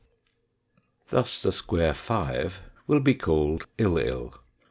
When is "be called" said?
3.01-3.67